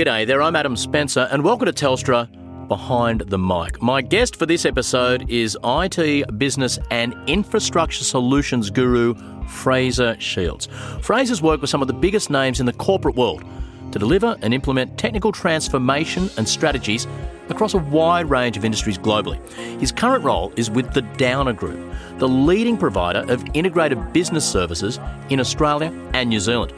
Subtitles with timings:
[0.00, 2.26] G'day there, I'm Adam Spencer, and welcome to Telstra
[2.68, 3.82] Behind the Mic.
[3.82, 9.14] My guest for this episode is IT, business, and infrastructure solutions guru
[9.46, 10.70] Fraser Shields.
[11.02, 13.44] Fraser's worked with some of the biggest names in the corporate world
[13.92, 17.06] to deliver and implement technical transformation and strategies
[17.50, 19.38] across a wide range of industries globally.
[19.80, 21.78] His current role is with the Downer Group,
[22.16, 24.98] the leading provider of integrated business services
[25.28, 26.72] in Australia and New Zealand.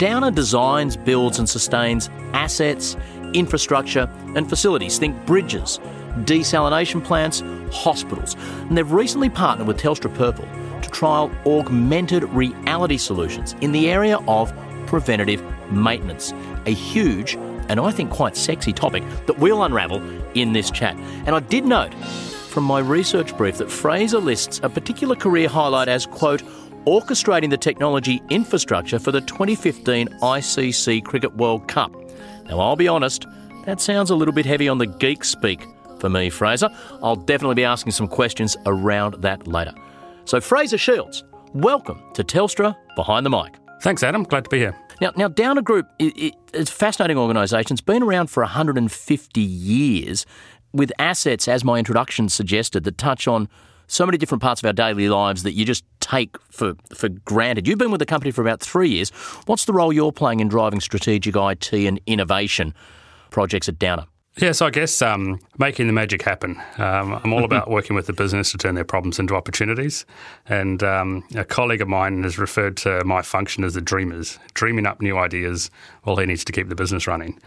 [0.00, 2.96] Downer designs, builds, and sustains assets,
[3.34, 4.98] infrastructure, and facilities.
[4.98, 5.78] Think bridges,
[6.20, 8.34] desalination plants, hospitals.
[8.34, 10.48] And they've recently partnered with Telstra Purple
[10.80, 14.54] to trial augmented reality solutions in the area of
[14.86, 16.32] preventative maintenance.
[16.64, 17.34] A huge
[17.68, 20.96] and I think quite sexy topic that we'll unravel in this chat.
[21.26, 21.92] And I did note
[22.48, 26.42] from my research brief that Fraser lists a particular career highlight as, quote,
[26.86, 31.92] orchestrating the technology infrastructure for the 2015 ICC Cricket World Cup.
[32.46, 33.26] Now, I'll be honest,
[33.66, 35.66] that sounds a little bit heavy on the geek speak
[35.98, 36.70] for me, Fraser.
[37.02, 39.74] I'll definitely be asking some questions around that later.
[40.24, 43.54] So, Fraser Shields, welcome to Telstra Behind the Mic.
[43.82, 44.22] Thanks, Adam.
[44.24, 44.76] Glad to be here.
[45.00, 47.74] Now, now Downer Group, it, it, it's a fascinating organisation.
[47.74, 50.26] It's been around for 150 years
[50.72, 53.48] with assets, as my introduction suggested, that touch on
[53.90, 57.66] so many different parts of our daily lives that you just take for, for granted.
[57.66, 59.10] You've been with the company for about three years.
[59.46, 62.72] What's the role you're playing in driving strategic IT and innovation
[63.30, 64.06] projects at Downer?
[64.38, 66.56] Yeah, so I guess um, making the magic happen.
[66.78, 70.06] Um, I'm all about working with the business to turn their problems into opportunities.
[70.46, 74.86] And um, a colleague of mine has referred to my function as the dreamers, dreaming
[74.86, 75.68] up new ideas
[76.04, 77.40] while he needs to keep the business running.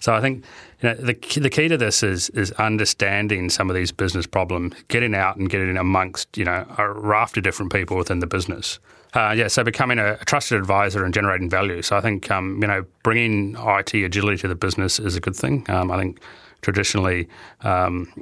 [0.00, 0.44] So I think
[0.82, 4.74] you know, the the key to this is is understanding some of these business problems,
[4.88, 8.78] getting out and getting amongst you know a raft of different people within the business.
[9.12, 11.82] Uh, yeah, so becoming a, trusted advisor and generating value.
[11.82, 15.36] So I think um, you know bringing IT agility to the business is a good
[15.36, 15.66] thing.
[15.68, 16.20] Um, I think
[16.62, 17.28] traditionally,
[17.62, 18.12] um,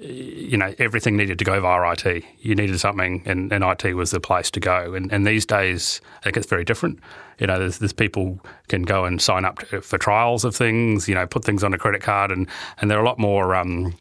[0.00, 2.24] you know, everything needed to go via IT.
[2.40, 4.94] You needed something, and, and IT was the place to go.
[4.94, 7.00] And, and, these days, I think it's very different.
[7.38, 11.08] You know, there's, there's people can go and sign up to, for trials of things.
[11.08, 12.48] You know, put things on a credit card, and
[12.78, 13.54] and there are a lot more.
[13.54, 13.94] Um,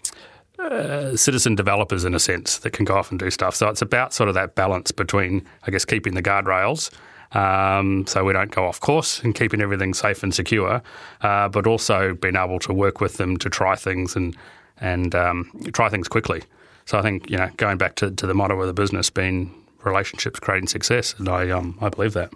[0.59, 3.53] uh, citizen developers, in a sense, that can go off and do stuff.
[3.53, 6.90] So it's about sort of that balance between, I guess, keeping the guardrails
[7.33, 10.81] um, so we don't go off course and keeping everything safe and secure,
[11.21, 14.35] uh, but also being able to work with them to try things and
[14.77, 16.43] and um, try things quickly.
[16.85, 19.53] So I think you know going back to, to the motto of the business being
[19.83, 22.33] relationships creating success, and I um, I believe that.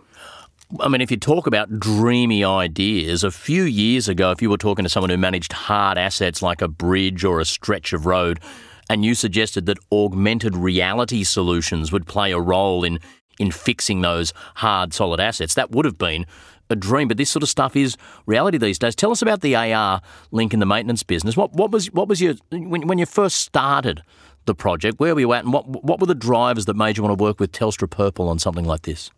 [0.81, 4.57] I mean, if you talk about dreamy ideas, a few years ago, if you were
[4.57, 8.41] talking to someone who managed hard assets like a bridge or a stretch of road,
[8.90, 13.00] and you suggested that augmented reality solutions would play a role in,
[13.40, 16.25] in fixing those hard, solid assets, that would have been
[16.70, 18.96] a dream, but this sort of stuff is reality these days.
[18.96, 21.38] Tell us about the AR link in the maintenance business.
[21.38, 24.02] What, what was what was your when, when you first started
[24.46, 25.00] the project?
[25.00, 27.24] Where were you at, and what what were the drivers that made you want to
[27.24, 29.12] work with Telstra Purple on something like this?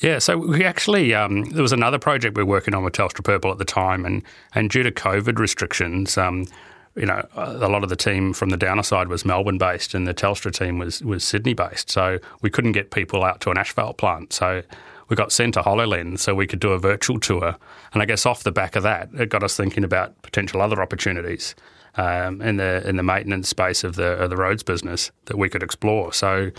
[0.00, 3.22] Yeah, so we actually um, there was another project we were working on with Telstra
[3.22, 4.22] Purple at the time, and
[4.54, 6.16] and due to COVID restrictions.
[6.16, 6.46] Um,
[6.96, 10.06] you know, a lot of the team from the Downer side was Melbourne based, and
[10.06, 11.90] the Telstra team was was Sydney based.
[11.90, 14.32] So we couldn't get people out to an asphalt plant.
[14.32, 14.62] So
[15.08, 17.56] we got sent two HoloLens so we could do a virtual tour.
[17.92, 20.80] And I guess off the back of that, it got us thinking about potential other
[20.80, 21.54] opportunities
[21.96, 25.48] um, in the in the maintenance space of the of the roads business that we
[25.48, 26.12] could explore.
[26.12, 26.52] So, you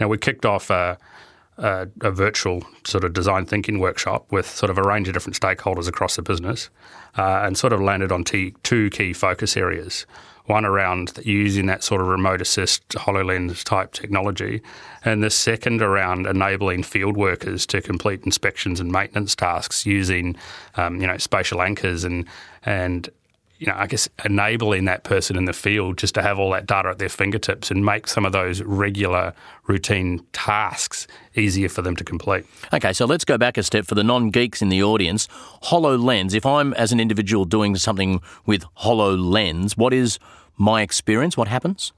[0.00, 0.98] know, we kicked off a,
[1.58, 5.38] a, a virtual sort of design thinking workshop with sort of a range of different
[5.38, 6.70] stakeholders across the business,
[7.16, 10.06] uh, and sort of landed on t- two key focus areas.
[10.46, 14.62] One around using that sort of remote assist HoloLens type technology,
[15.04, 20.36] and the second around enabling field workers to complete inspections and maintenance tasks using,
[20.76, 22.24] um, you know, spatial anchors and
[22.64, 23.10] and
[23.58, 26.66] you know, I guess enabling that person in the field just to have all that
[26.66, 29.34] data at their fingertips and make some of those regular
[29.66, 32.46] routine tasks easier for them to complete.
[32.72, 35.26] Okay, so let's go back a step for the non geeks in the audience.
[35.64, 40.18] HoloLens, if I'm as an individual doing something with HoloLens, what is
[40.56, 41.36] my experience?
[41.36, 41.92] What happens?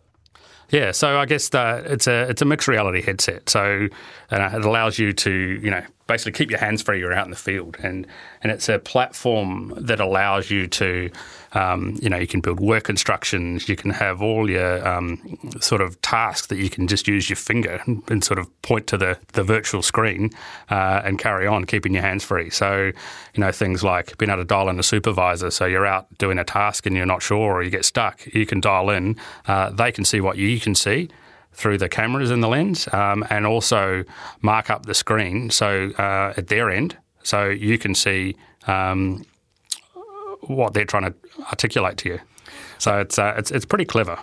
[0.71, 3.49] Yeah, so I guess the, it's a it's a mixed reality headset.
[3.51, 3.89] So
[4.31, 6.99] uh, it allows you to you know basically keep your hands free.
[6.99, 8.07] You're out in the field, and
[8.43, 11.11] and it's a platform that allows you to,
[11.53, 13.69] um, you know, you can build work instructions.
[13.69, 17.37] You can have all your um, sort of tasks that you can just use your
[17.37, 20.31] finger and, sort of point to the the virtual screen
[20.69, 22.51] uh, and carry on, keeping your hands free.
[22.51, 22.93] So,
[23.35, 25.51] you know, things like being able to dial in a supervisor.
[25.51, 28.27] So you're out doing a task and you're not sure, or you get stuck.
[28.27, 29.17] You can dial in.
[29.47, 31.09] Uh, they can see what you can see
[31.53, 34.05] through the cameras in the lens um, and also
[34.41, 38.37] mark up the screen so uh, at their end so you can see
[38.67, 39.25] um,
[40.43, 41.15] what they're trying to
[41.49, 42.21] articulate to you.
[42.79, 44.19] So it's uh, it's it's pretty clever.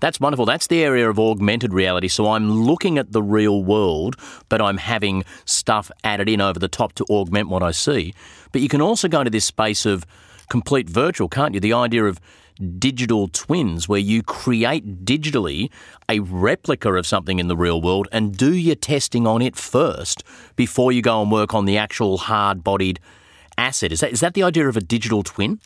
[0.00, 0.44] That's wonderful.
[0.44, 2.08] That's the area of augmented reality.
[2.08, 4.16] So I'm looking at the real world,
[4.50, 8.12] but I'm having stuff added in over the top to augment what I see.
[8.52, 10.04] But you can also go into this space of
[10.50, 11.60] complete virtual, can't you?
[11.60, 12.20] The idea of
[12.78, 15.70] digital twins where you create digitally
[16.08, 20.22] a replica of something in the real world and do your testing on it first
[20.56, 23.00] before you go and work on the actual hard bodied
[23.58, 23.92] asset.
[23.92, 25.60] Is that, is that the idea of a digital twin?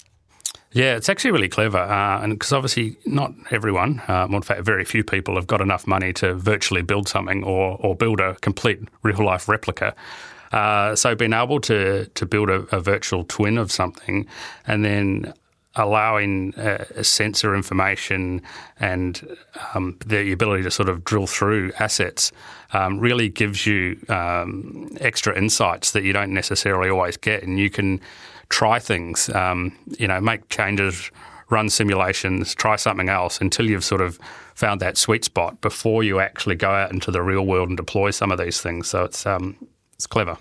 [0.73, 4.85] Yeah, it's actually really clever, uh, and because obviously not everyone, uh, in fact, very
[4.85, 8.79] few people have got enough money to virtually build something or or build a complete
[9.03, 9.97] real life replica.
[10.53, 14.27] Uh, so being able to to build a, a, virtual twin of something,
[14.65, 15.35] and then
[15.77, 18.43] allowing uh, sensor information
[18.81, 19.37] and
[19.75, 22.33] um, the ability to sort of drill through assets
[22.73, 27.71] um, really gives you um, extra insights that you don't necessarily always get, and you
[27.71, 28.01] can
[28.49, 31.11] try things, um, you know, make changes,
[31.51, 34.19] run simulations, try something else until you've sort of
[34.55, 38.11] found that sweet spot before you actually go out into the real world and deploy
[38.11, 38.89] some of these things.
[38.89, 39.57] So it's um,
[40.01, 40.39] it's clever.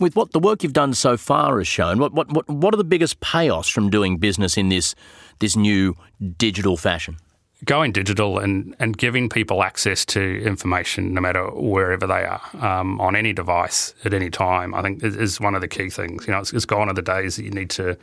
[0.00, 2.76] With what the work you've done so far has shown, what what what, what are
[2.76, 4.94] the biggest payoffs from doing business in this
[5.38, 5.96] this new
[6.36, 7.16] digital fashion?
[7.64, 13.00] going digital and, and giving people access to information no matter wherever they are um,
[13.00, 16.26] on any device at any time, I think is, one of the key things.
[16.26, 17.96] You know, it's, it's gone are the days that you need to,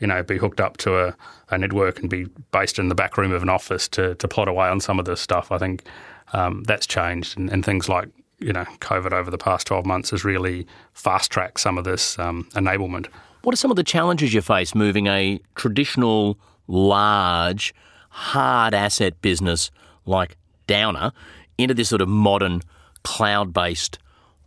[0.00, 1.16] you know, be hooked up to a,
[1.50, 4.48] a network and be based in the back room of an office to, to plot
[4.48, 5.52] away on some of this stuff.
[5.52, 5.84] I think
[6.32, 8.08] um, that's changed and, and, things like,
[8.40, 12.18] you know, COVID over the past 12 months has really fast tracked some of this
[12.18, 13.06] um, enablement.
[13.42, 17.74] What are some of the challenges you face moving a traditional, large,
[18.10, 19.70] hard asset business
[20.04, 21.12] like Downer
[21.58, 22.62] into this sort of modern
[23.02, 23.98] cloud based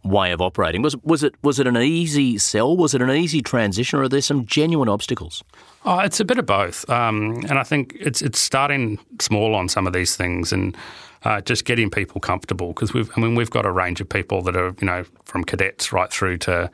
[0.04, 0.82] way of operating.
[0.82, 2.76] Was was it was it an easy sell?
[2.76, 5.44] Was it an easy transition, or are there some genuine obstacles?
[5.86, 9.70] Oh, it's a bit of both, um, and I think it's it's starting small on
[9.70, 10.76] some of these things and.
[11.24, 14.42] Uh, just getting people comfortable because we've I mean we've got a range of people
[14.42, 16.70] that are you know from cadets right through to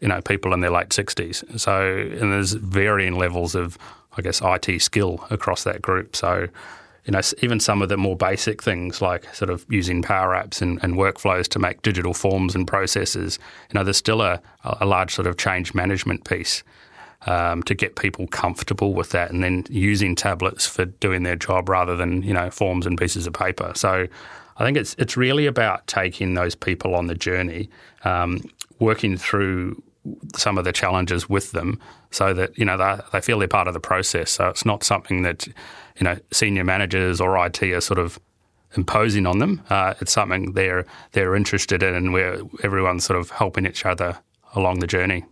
[0.00, 1.44] you know people in their late sixties.
[1.56, 3.76] So and there's varying levels of
[4.16, 6.16] I guess, IT skill across that group.
[6.16, 6.48] So,
[7.04, 10.60] you know, even some of the more basic things like sort of using Power Apps
[10.60, 13.38] and, and workflows to make digital forms and processes,
[13.70, 16.62] you know, there's still a, a large sort of change management piece
[17.26, 21.68] um, to get people comfortable with that and then using tablets for doing their job
[21.68, 23.72] rather than, you know, forms and pieces of paper.
[23.74, 24.06] So
[24.56, 27.68] I think it's, it's really about taking those people on the journey,
[28.04, 28.42] um,
[28.78, 29.82] working through
[30.34, 31.78] some of the challenges with them
[32.10, 34.30] so that you know they, they feel they're part of the process.
[34.30, 38.18] So it's not something that you know senior managers or IT are sort of
[38.76, 39.62] imposing on them.
[39.68, 44.18] Uh, it's something they're they're interested in and where everyone's sort of helping each other
[44.54, 45.24] along the journey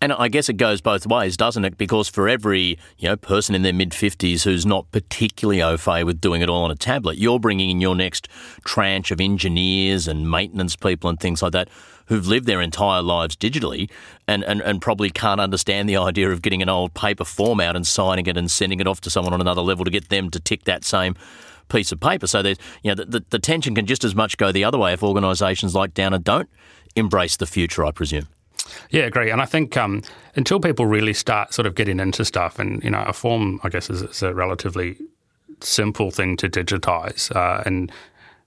[0.00, 1.78] and I guess it goes both ways, doesn't it?
[1.78, 6.04] Because for every you know person in their mid fifties who's not particularly au fait
[6.04, 8.28] with doing it all on a tablet, you're bringing in your next
[8.64, 11.68] tranche of engineers and maintenance people and things like that
[12.06, 13.90] who've lived their entire lives digitally
[14.28, 17.74] and, and, and probably can't understand the idea of getting an old paper form out
[17.74, 20.30] and signing it and sending it off to someone on another level to get them
[20.30, 21.16] to tick that same
[21.68, 22.26] piece of paper.
[22.26, 24.78] So there's you know the, the, the tension can just as much go the other
[24.78, 26.48] way if organisations like Downer don't
[26.94, 28.28] embrace the future, I presume.
[28.90, 29.30] Yeah, agree.
[29.30, 30.02] And I think um,
[30.34, 33.68] until people really start sort of getting into stuff, and you know, a form, I
[33.68, 34.96] guess, is, is a relatively
[35.60, 37.34] simple thing to digitize.
[37.34, 37.90] Uh, and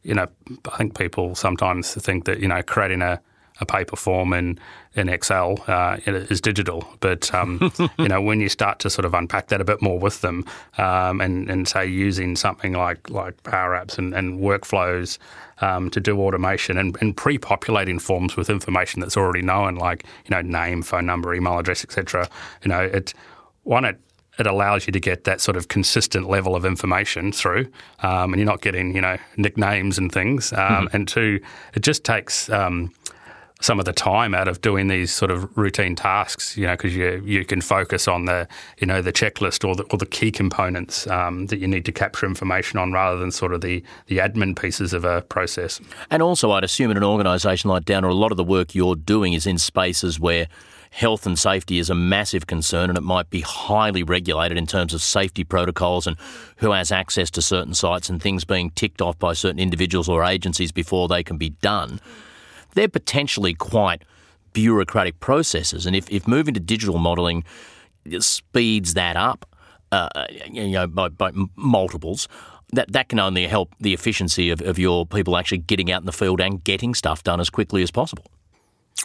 [0.03, 0.27] you know,
[0.71, 3.21] I think people sometimes think that you know, creating a
[3.59, 4.59] a paper form in
[4.95, 6.87] in Excel uh, is digital.
[6.99, 9.99] But um, you know, when you start to sort of unpack that a bit more
[9.99, 10.45] with them,
[10.77, 15.17] um, and and say using something like like Power Apps and, and workflows
[15.61, 20.31] um, to do automation and, and, pre-populating forms with information that's already known, like you
[20.31, 22.27] know name, phone number, email address, etc.
[22.63, 23.13] You know, it
[23.63, 23.99] one it
[24.39, 27.67] it allows you to get that sort of consistent level of information through,
[28.01, 30.53] um, and you're not getting you know nicknames and things.
[30.53, 30.95] Um, mm-hmm.
[30.95, 31.41] And two,
[31.75, 32.91] it just takes um,
[33.61, 36.95] some of the time out of doing these sort of routine tasks, you know, because
[36.95, 38.47] you you can focus on the
[38.77, 41.91] you know the checklist or the or the key components um, that you need to
[41.91, 45.81] capture information on, rather than sort of the the admin pieces of a process.
[46.09, 48.95] And also, I'd assume in an organisation like Downer, a lot of the work you're
[48.95, 50.47] doing is in spaces where
[50.91, 54.91] health and safety is a massive concern and it might be highly regulated in terms
[54.91, 56.17] of safety protocols and
[56.57, 60.23] who has access to certain sites and things being ticked off by certain individuals or
[60.23, 61.99] agencies before they can be done
[62.75, 64.03] they're potentially quite
[64.53, 65.85] bureaucratic processes.
[65.85, 67.43] And if, if moving to digital modelling
[68.19, 69.45] speeds that up,
[69.91, 70.07] uh,
[70.49, 72.27] you know, by, by multiples,
[72.73, 76.05] that, that can only help the efficiency of, of your people actually getting out in
[76.05, 78.25] the field and getting stuff done as quickly as possible.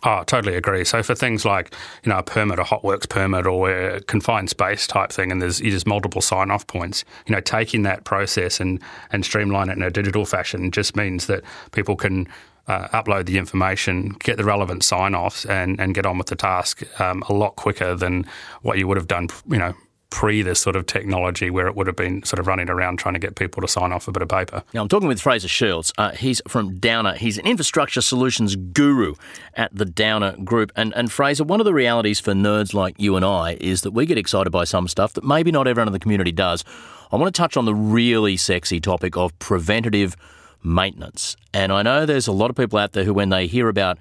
[0.02, 0.84] Oh, totally agree.
[0.84, 4.86] So for things like you know a permit, a hotworks permit, or a confined space
[4.86, 7.04] type thing, and there's there's multiple sign off points.
[7.26, 8.80] You know, taking that process and
[9.12, 12.26] and streamline it in a digital fashion just means that people can
[12.66, 16.36] uh, upload the information, get the relevant sign offs, and, and get on with the
[16.36, 18.26] task um, a lot quicker than
[18.62, 19.74] what you would have done, you know,
[20.14, 23.14] pre this sort of technology where it would have been sort of running around trying
[23.14, 24.62] to get people to sign off a bit of paper.
[24.72, 25.92] Now, I'm talking with Fraser Shields.
[25.98, 27.14] Uh, he's from Downer.
[27.14, 29.16] He's an infrastructure solutions guru
[29.54, 30.70] at the Downer Group.
[30.76, 33.90] And, and Fraser, one of the realities for nerds like you and I is that
[33.90, 36.62] we get excited by some stuff that maybe not everyone in the community does.
[37.10, 40.16] I want to touch on the really sexy topic of preventative
[40.64, 41.36] maintenance.
[41.52, 43.98] And I know there's a lot of people out there who, when they hear about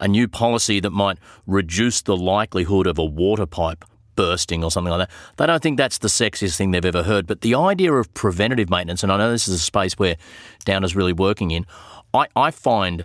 [0.00, 3.84] a new policy that might reduce the likelihood of a water pipe
[4.16, 5.16] bursting or something like that.
[5.36, 7.26] They don't think that's the sexiest thing they've ever heard.
[7.26, 10.16] But the idea of preventative maintenance, and I know this is a space where
[10.64, 11.66] Downer's really working in,
[12.12, 13.04] I, I find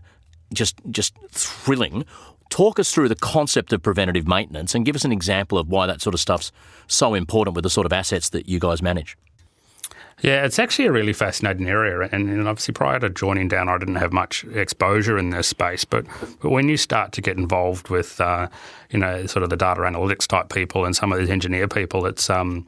[0.54, 2.06] just just thrilling.
[2.50, 5.88] Talk us through the concept of preventative maintenance and give us an example of why
[5.88, 6.52] that sort of stuff's
[6.88, 9.18] so important with the sort of assets that you guys manage.
[10.22, 13.80] Yeah, it's actually a really fascinating area, and, and, obviously prior to joining down, I
[13.80, 15.84] didn't have much exposure in this space.
[15.84, 16.06] But
[16.42, 18.48] but when you start to get involved with, uh,
[18.92, 22.06] you know, sort of the data analytics type people and some of these engineer people,
[22.06, 22.68] it's um,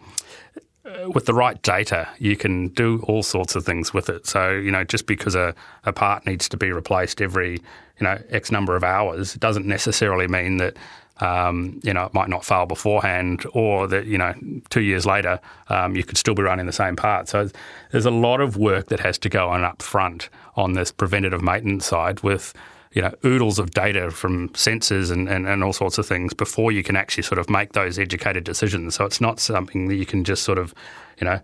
[1.13, 4.25] with the right data, you can do all sorts of things with it.
[4.25, 5.53] So, you know, just because a,
[5.85, 10.27] a part needs to be replaced every, you know, X number of hours doesn't necessarily
[10.27, 10.75] mean that
[11.19, 14.33] um, you know, it might not fail beforehand, or that you know,
[14.69, 15.39] two years later,
[15.69, 17.27] um, you could still be running the same part.
[17.27, 17.49] So
[17.91, 21.41] there's a lot of work that has to go on up front on this preventative
[21.41, 22.53] maintenance side with
[22.93, 26.71] you know oodles of data from sensors and, and, and all sorts of things before
[26.71, 28.95] you can actually sort of make those educated decisions.
[28.95, 30.73] So it's not something that you can just sort of
[31.19, 31.39] you know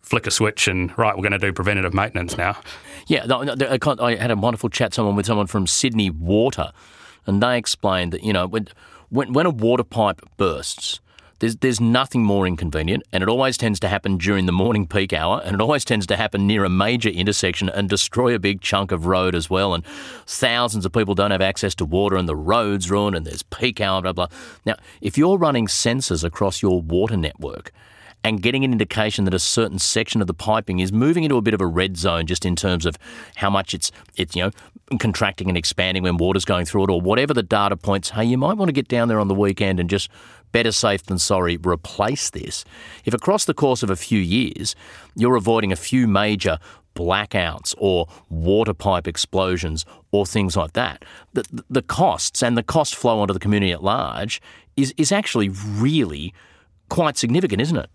[0.00, 2.56] flick a switch and right, we're going to do preventative maintenance now.
[3.08, 3.26] Yeah,
[4.00, 6.70] I had a wonderful chat someone with someone from Sydney Water
[7.26, 8.68] and they explained that you know when
[9.08, 11.00] when, when a water pipe bursts.
[11.38, 15.12] There's, there's nothing more inconvenient, and it always tends to happen during the morning peak
[15.12, 18.62] hour, and it always tends to happen near a major intersection and destroy a big
[18.62, 19.74] chunk of road as well.
[19.74, 19.84] And
[20.26, 23.82] thousands of people don't have access to water, and the road's ruined, and there's peak
[23.82, 24.28] hour, blah, blah.
[24.64, 27.70] Now, if you're running sensors across your water network,
[28.24, 31.42] and getting an indication that a certain section of the piping is moving into a
[31.42, 32.98] bit of a red zone just in terms of
[33.36, 34.50] how much it's it's you know
[35.00, 38.38] contracting and expanding when water's going through it or whatever the data points hey you
[38.38, 40.08] might want to get down there on the weekend and just
[40.52, 42.64] better safe than sorry replace this.
[43.04, 44.74] If across the course of a few years
[45.14, 46.58] you're avoiding a few major
[46.94, 52.94] blackouts or water pipe explosions or things like that the, the costs and the cost
[52.94, 54.40] flow onto the community at large
[54.78, 56.32] is, is actually really
[56.88, 57.90] quite significant isn't it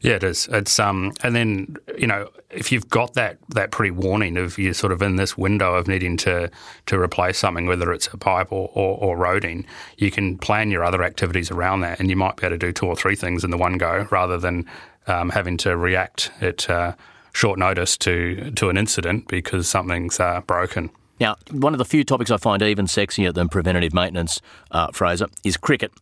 [0.00, 0.48] yeah, it is.
[0.52, 4.74] It's um, and then you know if you've got that that pre warning of you're
[4.74, 6.50] sort of in this window of needing to
[6.86, 9.64] to replace something, whether it's a pipe or, or, or roading,
[9.96, 12.72] you can plan your other activities around that, and you might be able to do
[12.72, 14.66] two or three things in the one go rather than
[15.06, 16.92] um, having to react at uh,
[17.32, 20.90] short notice to to an incident because something's uh, broken.
[21.20, 24.40] Now, one of the few topics I find even sexier than preventative maintenance,
[24.72, 25.92] uh, Fraser, is cricket.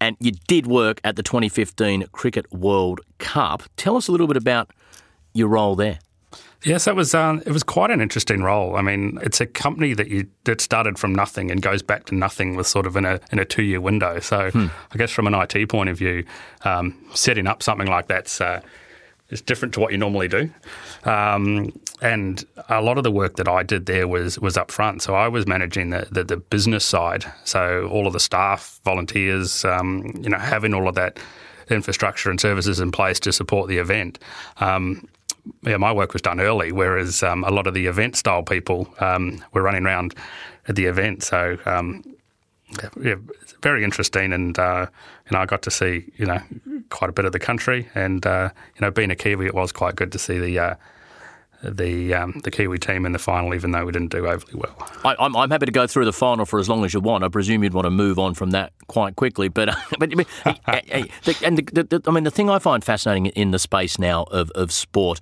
[0.00, 3.64] And you did work at the 2015 Cricket World Cup.
[3.76, 4.70] Tell us a little bit about
[5.34, 5.98] your role there.
[6.64, 8.74] Yes, that was um, it was quite an interesting role.
[8.74, 12.16] I mean, it's a company that you that started from nothing and goes back to
[12.16, 14.18] nothing with sort of in a in a two year window.
[14.18, 14.66] So, hmm.
[14.92, 16.24] I guess from an IT point of view,
[16.62, 18.60] um, setting up something like that's uh,
[19.30, 20.50] is different to what you normally do.
[21.04, 25.02] Um, and a lot of the work that I did there was was up front.
[25.02, 27.24] So I was managing the, the, the business side.
[27.44, 31.18] So all of the staff, volunteers, um, you know, having all of that
[31.70, 34.18] infrastructure and services in place to support the event.
[34.58, 35.06] Um,
[35.62, 38.92] yeah, my work was done early, whereas um, a lot of the event style people
[39.00, 40.14] um, were running around
[40.68, 41.22] at the event.
[41.22, 42.02] So um,
[43.00, 43.14] yeah,
[43.62, 44.86] very interesting, and uh,
[45.26, 46.40] you know, I got to see you know
[46.90, 49.72] quite a bit of the country, and uh, you know, being a Kiwi, it was
[49.72, 50.58] quite good to see the.
[50.58, 50.74] Uh,
[51.60, 54.76] the um, the Kiwi team in the final, even though we didn't do overly well.
[55.04, 57.00] I, am I'm, I'm happy to go through the final for as long as you
[57.00, 57.24] want.
[57.24, 60.12] I presume you'd want to move on from that quite quickly, but but
[61.42, 64.52] and the, the, I mean the thing I find fascinating in the space now of,
[64.52, 65.18] of sport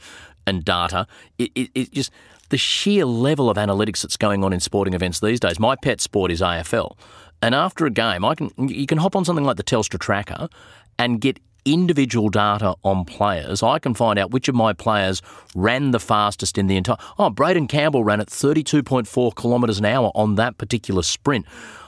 [0.47, 1.07] and data,
[1.39, 2.13] it, it, it just
[2.51, 5.59] the sheer level of analytics that's going on in sporting events these days.
[5.59, 6.97] My pet sport is AFL.
[7.43, 10.49] And after a game, I can you can hop on something like the Telstra tracker
[10.99, 13.63] and get individual data on players.
[13.63, 15.21] I can find out which of my players
[15.55, 16.97] ran the fastest in the entire.
[17.19, 21.45] Oh, Braeden Campbell ran at 32.4 kilometres an hour on that particular sprint.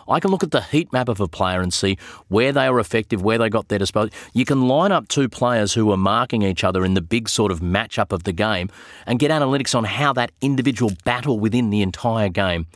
[0.08, 2.80] I can look at the heat map of a player and see where they were
[2.80, 4.10] effective, where they got their disposal.
[4.32, 7.52] You can line up two players who are marking each other in the big sort
[7.52, 8.70] of matchup of the game
[9.06, 12.66] and get analytics on how that individual battle within the entire game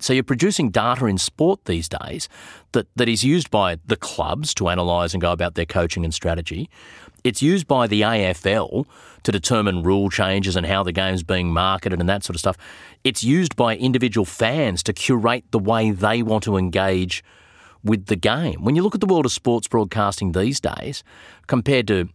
[0.00, 2.28] So you're producing data in sport these days
[2.72, 6.14] that, that is used by the clubs to analyse and go about their coaching and
[6.14, 6.70] strategy.
[7.24, 8.86] It's used by the AFL
[9.24, 12.56] to determine rule changes and how the game's being marketed and that sort of stuff.
[13.04, 17.22] It's used by individual fans to curate the way they want to engage
[17.82, 18.62] with the game.
[18.62, 21.02] When you look at the world of sports broadcasting these days,
[21.46, 22.08] compared to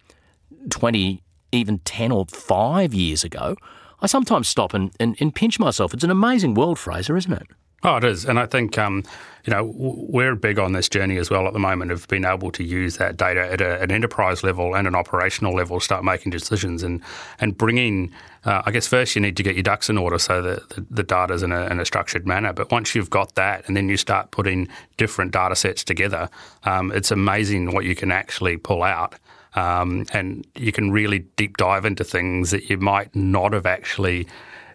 [0.69, 3.55] 20, even 10 or 5 years ago,
[4.01, 5.93] I sometimes stop and, and, and pinch myself.
[5.93, 7.47] It's an amazing world, Fraser, isn't it?
[7.83, 9.03] Oh, it is, and I think um,
[9.43, 12.49] you know we're big on this journey as well at the moment of being able
[12.51, 16.31] to use that data at a, an enterprise level and an operational level, start making
[16.31, 16.99] decisions and
[17.39, 18.11] and bringing.
[18.43, 20.85] Uh, I guess first you need to get your ducks in order so that the,
[20.89, 22.53] the data's in a, in a structured manner.
[22.53, 26.29] But once you've got that, and then you start putting different data sets together,
[26.63, 29.13] um, it's amazing what you can actually pull out.
[29.55, 34.27] Um, and you can really deep dive into things that you might not have actually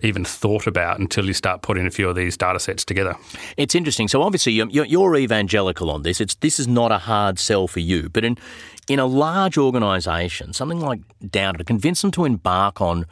[0.02, 3.14] even thought about until you start putting a few of these data sets together.
[3.56, 4.08] It's interesting.
[4.08, 6.20] So obviously you're, you're evangelical on this.
[6.20, 8.38] It's this is not a hard sell for you, but in
[8.88, 13.06] in a large organisation, something like Downer, to convince them to embark on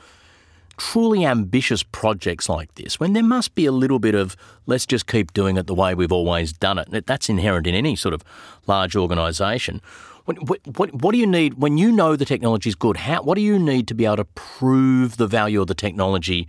[0.76, 5.06] truly ambitious projects like this, when there must be a little bit of let's just
[5.06, 7.06] keep doing it the way we've always done it.
[7.06, 8.24] That's inherent in any sort of
[8.66, 9.80] large organisation.
[10.28, 12.98] What, what, what, do you need when you know the technology is good?
[12.98, 16.46] How, what do you need to be able to prove the value of the technology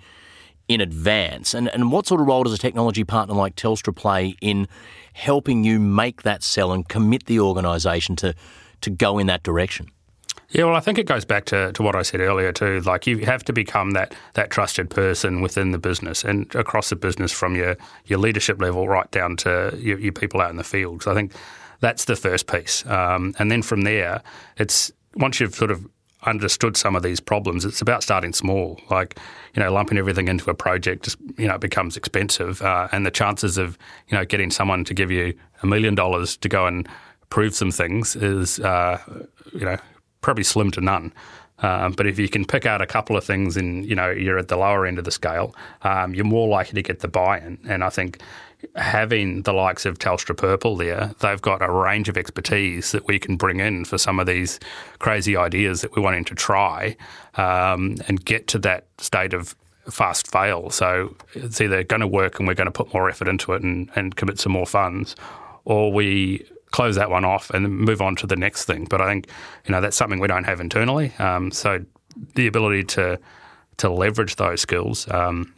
[0.67, 1.53] in advance?
[1.53, 4.67] And, and what sort of role does a technology partner like Telstra play in
[5.13, 8.35] helping you make that sell and commit the organisation to,
[8.81, 9.89] to go in that direction?
[10.49, 12.81] Yeah, well, I think it goes back to, to what I said earlier too.
[12.81, 16.97] Like you have to become that that trusted person within the business and across the
[16.97, 20.63] business, from your your leadership level right down to your, your people out in the
[20.63, 21.03] field.
[21.03, 21.33] So I think
[21.79, 24.21] that's the first piece, um, and then from there,
[24.57, 25.87] it's once you've sort of
[26.23, 28.77] understood some of these problems, it's about starting small.
[28.89, 29.17] Like,
[29.55, 32.61] you know, lumping everything into a project just, you know, becomes expensive.
[32.61, 33.77] Uh, and the chances of,
[34.09, 35.33] you know, getting someone to give you
[35.63, 36.89] a million dollars to go and
[37.29, 38.99] prove some things is, uh,
[39.53, 39.77] you know,
[40.19, 41.13] probably slim to none.
[41.59, 44.37] Um, but if you can pick out a couple of things and, you know, you're
[44.37, 47.59] at the lower end of the scale, um, you're more likely to get the buy-in.
[47.67, 48.21] And I think
[48.75, 53.19] having the likes of Telstra Purple there, they've got a range of expertise that we
[53.19, 54.59] can bring in for some of these
[54.99, 56.95] crazy ideas that we're wanting to try
[57.35, 59.55] um, and get to that state of
[59.89, 60.69] fast fail.
[60.69, 63.63] So it's either going to work and we're going to put more effort into it
[63.63, 65.15] and, and commit some more funds,
[65.65, 68.85] or we close that one off and move on to the next thing.
[68.85, 69.27] But I think
[69.65, 71.13] you know that's something we don't have internally.
[71.17, 71.83] Um, so
[72.35, 73.19] the ability to
[73.77, 75.53] to leverage those skills um,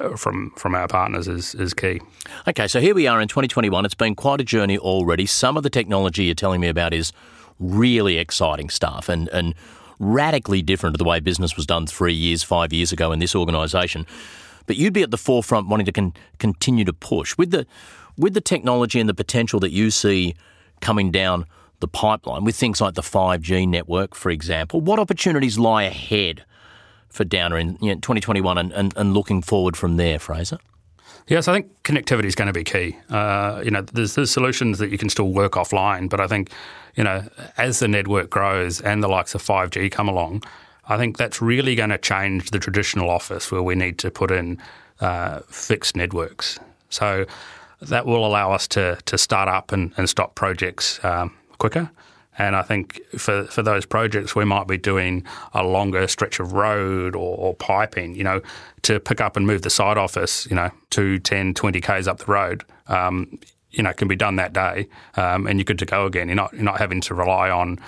[0.00, 2.00] Uh, from from our partners is is key.
[2.48, 3.84] Okay, so here we are in 2021.
[3.84, 5.26] It's been quite a journey already.
[5.26, 7.12] Some of the technology you're telling me about is
[7.60, 9.54] really exciting stuff and and
[9.98, 13.34] radically different to the way business was done three years, five years ago in this
[13.34, 14.06] organisation.
[14.66, 17.64] But you'd be at the forefront wanting to con- continue to push with the
[18.18, 20.34] with the technology and the potential that you see
[20.80, 21.46] coming down
[21.80, 24.80] the pipeline with things like the 5G network, for example.
[24.80, 26.44] What opportunities lie ahead?
[27.16, 30.58] For Downer in you know, 2021 and, and, and looking forward from there, Fraser?
[31.28, 32.96] Yes, I think connectivity is going to be key.
[33.10, 36.50] Uh, you know, there's, there's, solutions that you can still work offline, but I think,
[36.94, 37.24] you know,
[37.56, 40.44] as the network grows and the likes of 5G come along,
[40.88, 44.30] I think that's really going to change the traditional office where we need to put
[44.30, 44.58] in
[45.00, 46.60] uh, fixed networks.
[46.90, 47.26] So
[47.82, 51.90] that will allow us to to start up and, and stop projects um, quicker.
[52.38, 56.52] And I think for, for those projects, we might be doing a longer stretch of
[56.52, 58.42] road or, or, piping, you know,
[58.82, 62.18] to pick up and move the side office, you know, two, 10, 20 Ks up
[62.18, 63.38] the road, um,
[63.70, 66.28] you know, can be done that day um, and you're good to go again.
[66.28, 67.78] You're not, you're not having to rely on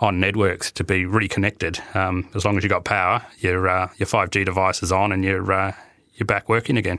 [0.00, 1.78] on networks to be reconnected.
[1.94, 5.24] Um, as long as you've got power, your, uh, your 5G device is on and
[5.24, 5.72] you're, uh,
[6.14, 6.98] you're back working again.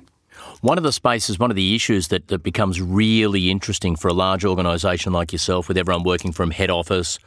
[0.61, 4.13] One of the spaces, one of the issues that, that becomes really interesting for a
[4.13, 7.19] large organisation like yourself, with everyone working from head office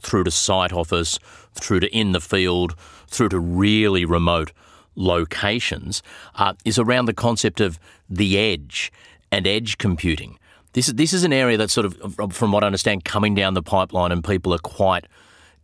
[0.00, 1.18] through to site office,
[1.54, 2.74] through to in the field,
[3.08, 4.52] through to really remote
[4.94, 6.02] locations,
[6.36, 8.92] uh, is around the concept of the edge
[9.30, 10.38] and edge computing.
[10.72, 13.54] This is, this is an area that's sort of, from what I understand, coming down
[13.54, 15.06] the pipeline and people are quite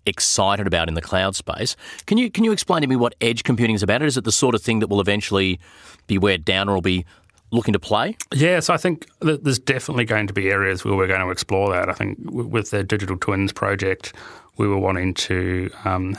[0.07, 1.77] excited about in the cloud space.
[2.07, 4.03] Can you can you explain to me what edge computing is about?
[4.03, 5.61] Is it the sort of thing that will eventually
[6.07, 7.05] be where Downer will be
[7.51, 8.17] looking to play?
[8.33, 11.89] Yes, I think there's definitely going to be areas where we're going to explore that.
[11.89, 14.15] I think with the Digital Twins project,
[14.57, 16.19] we were wanting to um,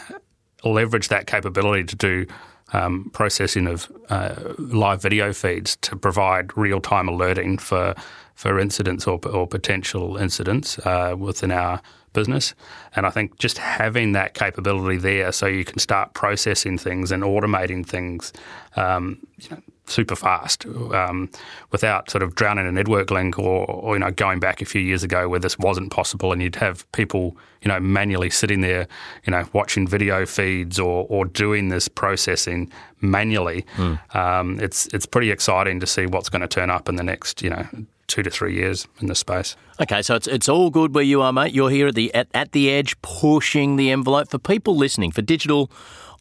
[0.63, 2.25] leverage that capability to do
[2.71, 7.93] um, processing of uh, live video feeds to provide real time alerting for
[8.35, 11.79] for incidents or, or potential incidents uh, within our
[12.13, 12.53] business.
[12.95, 17.23] And I think just having that capability there so you can start processing things and
[17.23, 18.31] automating things,
[18.75, 21.29] um, you know, super fast um,
[21.71, 24.81] without sort of drowning a network link or, or, you know going back a few
[24.81, 28.87] years ago where this wasn't possible and you'd have people you know manually sitting there
[29.25, 32.71] you know watching video feeds or, or doing this processing
[33.01, 34.15] manually mm.
[34.15, 37.41] um, it's it's pretty exciting to see what's going to turn up in the next
[37.41, 37.67] you know
[38.13, 39.55] two to three years in this space.
[39.81, 41.51] Okay, so it's it's all good where you are, mate.
[41.51, 45.23] You're here at the at, at the edge, pushing the envelope for people listening, for
[45.23, 45.71] digital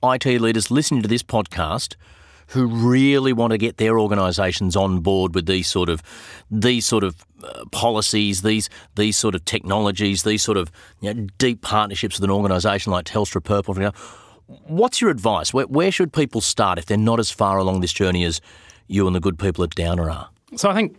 [0.03, 1.97] IT leaders listening to this podcast
[2.49, 6.03] who really want to get their organisations on board with these sort of
[6.51, 11.27] these sort of uh, policies, these these sort of technologies, these sort of you know,
[11.37, 13.75] deep partnerships with an organisation like Telstra Purple.
[13.75, 13.93] You know,
[14.47, 15.53] what's your advice?
[15.53, 18.41] Where, where should people start if they're not as far along this journey as
[18.87, 20.31] you and the good people at Downer are?
[20.57, 20.97] So I think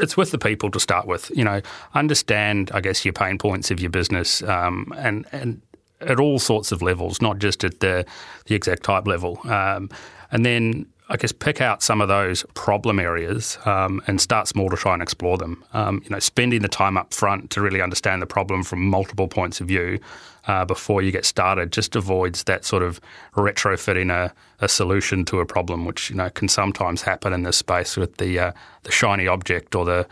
[0.00, 1.30] it's with the people to start with.
[1.34, 1.60] You know,
[1.94, 5.62] understand, I guess, your pain points of your business, um, and and
[6.00, 8.04] at all sorts of levels, not just at the
[8.46, 9.90] the exec type level, um,
[10.30, 14.70] and then I guess pick out some of those problem areas um, and start small
[14.70, 15.62] to try and explore them.
[15.74, 19.28] Um, you know, spending the time up front to really understand the problem from multiple
[19.28, 20.00] points of view
[20.46, 23.00] uh, before you get started just avoids that sort of
[23.34, 27.56] retrofitting a, a, solution to a problem, which you know can sometimes happen in this
[27.56, 28.52] space with the uh,
[28.82, 30.06] the shiny object or the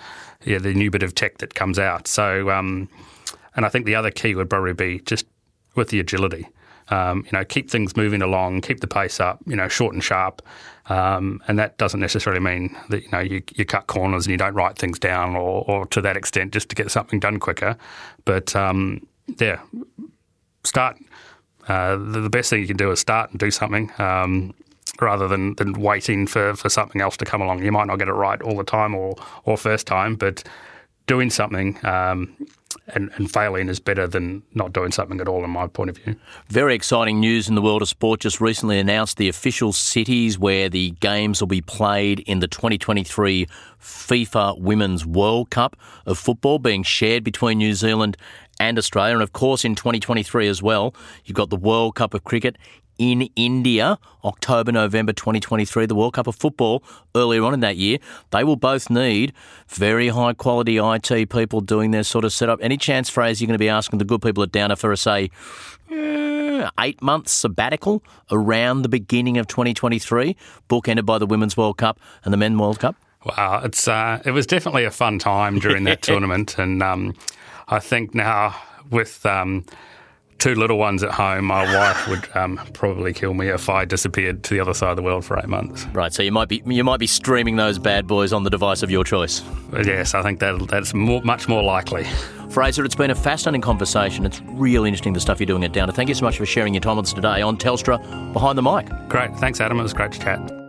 [0.45, 2.09] yeah, the new bit of tech that comes out.
[2.09, 2.89] So, um,
[3.55, 5.27] and I think the other key would probably be just
[5.75, 6.49] with the agility.
[6.89, 9.41] Um, you know, keep things moving along, keep the pace up.
[9.47, 10.43] You know, short and sharp,
[10.87, 14.37] um, and that doesn't necessarily mean that you know you, you, cut corners and you
[14.37, 17.77] don't write things down, or, or, to that extent, just to get something done quicker.
[18.25, 19.07] But um,
[19.39, 19.61] yeah,
[20.65, 20.97] start.
[21.69, 23.91] Uh, the, best thing you can do is start and do something.
[23.99, 24.53] Um,
[25.01, 27.63] rather than, than waiting for, for something else to come along.
[27.63, 30.45] You might not get it right all the time or, or first time, but
[31.07, 32.37] doing something um,
[32.95, 35.97] and, and, failing is better than not doing something at all, in my point of
[35.99, 36.17] view.
[36.49, 38.21] Very exciting news in the world of sport.
[38.21, 43.47] Just recently announced the official cities where the games will be played in the 2023
[43.81, 48.17] FIFA Women's World Cup of football, being shared between New Zealand
[48.59, 49.15] and Australia.
[49.15, 52.57] And of course, in 2023 as well, you've got the World Cup of Cricket
[52.99, 56.85] in India, October, November 2023, the World Cup of Football
[57.15, 57.99] earlier on in that year.
[58.31, 59.33] They will both need
[59.69, 62.61] very high quality IT people doing their sort of setup.
[62.63, 64.97] Any chance, Fraser, you're going to be asking the good people at Downer for a,
[64.97, 65.31] say,
[66.79, 70.37] eight month sabbatical around the beginning of 2023,
[70.69, 72.97] bookended by the Women's World Cup and the Men's World Cup?
[73.25, 77.15] Wow, it's uh, it was definitely a fun time during that tournament, and um,
[77.73, 78.55] I think now
[78.91, 79.65] with um,
[80.37, 84.45] two little ones at home, my wife would um, probably kill me if I disappeared
[84.45, 85.87] to the other side of the world for eight months.
[85.87, 88.83] Right, so you might be you might be streaming those bad boys on the device
[88.83, 89.43] of your choice.
[89.73, 92.05] Yes, I think that that's more, much more likely.
[92.51, 94.27] Fraser, it's been a fascinating conversation.
[94.27, 95.93] It's really interesting the stuff you're doing at Downer.
[95.93, 97.99] Thank you so much for sharing your time with us today on Telstra
[98.35, 98.87] Behind the Mic.
[99.09, 99.81] Great, thanks, Adam.
[99.81, 100.62] It was great to chat.